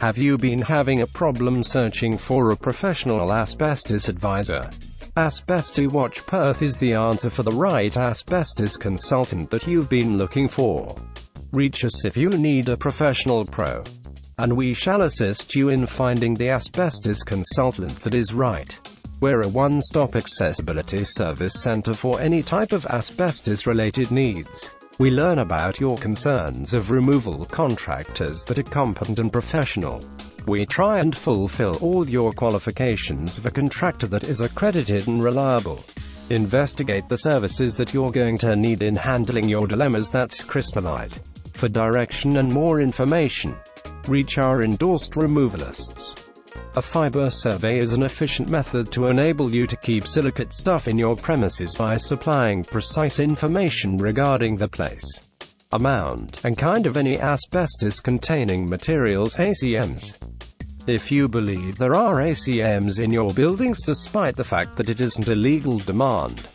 [0.00, 4.70] Have you been having a problem searching for a professional asbestos advisor?
[5.16, 10.48] Asbestos Watch Perth is the answer for the right asbestos consultant that you've been looking
[10.48, 10.94] for.
[11.52, 13.82] Reach us if you need a professional pro,
[14.36, 18.78] and we shall assist you in finding the asbestos consultant that is right.
[19.20, 24.76] We're a one-stop accessibility service center for any type of asbestos-related needs.
[24.98, 30.02] We learn about your concerns of removal contractors that are competent and professional.
[30.46, 35.84] We try and fulfill all your qualifications of a contractor that is accredited and reliable.
[36.30, 41.18] Investigate the services that you're going to need in handling your dilemmas that's Crystalite.
[41.52, 43.54] For direction and more information,
[44.08, 46.25] reach our endorsed removalists.
[46.76, 50.98] A fiber survey is an efficient method to enable you to keep silicate stuff in
[50.98, 55.30] your premises by supplying precise information regarding the place,
[55.72, 60.16] amount, and kind of any asbestos-containing materials ACMs.
[60.86, 65.28] If you believe there are ACMs in your buildings despite the fact that it isn't
[65.28, 66.46] a legal demand,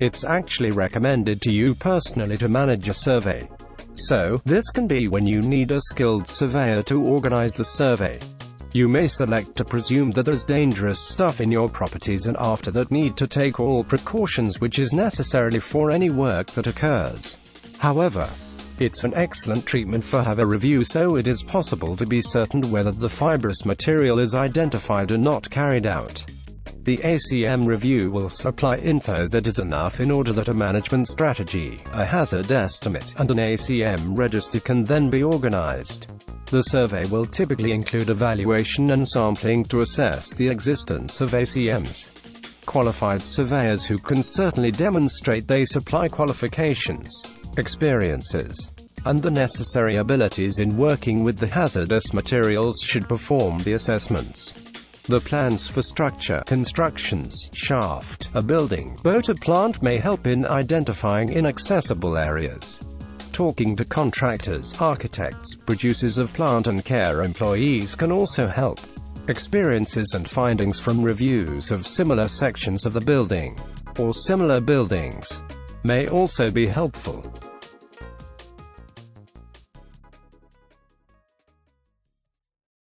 [0.00, 3.46] it's actually recommended to you personally to manage a survey.
[3.94, 8.18] So, this can be when you need a skilled surveyor to organize the survey.
[8.76, 12.90] You may select to presume that there's dangerous stuff in your properties and after that
[12.90, 17.38] need to take all precautions which is necessarily for any work that occurs.
[17.78, 18.28] However,
[18.78, 22.70] it's an excellent treatment for have a review so it is possible to be certain
[22.70, 26.22] whether the fibrous material is identified or not carried out.
[26.82, 31.80] The ACM review will supply info that is enough in order that a management strategy,
[31.94, 36.08] a hazard estimate, and an ACM register can then be organized.
[36.50, 42.06] The survey will typically include evaluation and sampling to assess the existence of ACMs.
[42.66, 47.24] Qualified surveyors who can certainly demonstrate they supply qualifications,
[47.58, 48.70] experiences,
[49.06, 54.54] and the necessary abilities in working with the hazardous materials should perform the assessments.
[55.08, 61.32] The plans for structure, constructions, shaft, a building, boat or plant may help in identifying
[61.32, 62.78] inaccessible areas
[63.36, 68.80] talking to contractors, architects, producers of plant and care employees can also help.
[69.28, 73.54] Experiences and findings from reviews of similar sections of the building,
[73.98, 75.42] or similar buildings,
[75.84, 77.22] may also be helpful.